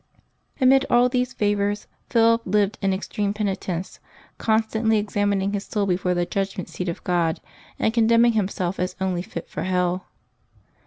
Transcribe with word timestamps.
Amid 0.59 0.83
all 0.89 1.09
these 1.09 1.31
favors 1.31 1.85
Philip 2.09 2.41
lived 2.45 2.79
in 2.81 2.91
extreme 2.91 3.35
penitence, 3.35 3.99
constantly 4.39 4.97
examining 4.97 5.53
his 5.53 5.65
soul 5.65 5.85
before 5.85 6.15
the 6.15 6.25
judgment 6.25 6.69
seat 6.69 6.89
of 6.89 7.03
God, 7.03 7.39
and 7.77 7.93
condemning 7.93 8.33
himself 8.33 8.79
as 8.79 8.95
only 8.99 9.21
fit 9.21 9.47
for 9.47 9.61
hell. 9.61 10.07